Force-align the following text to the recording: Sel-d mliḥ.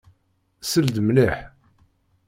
Sel-d 0.71 0.97
mliḥ. 1.01 1.37